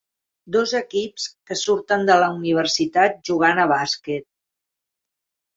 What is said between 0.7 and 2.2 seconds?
equips que surten de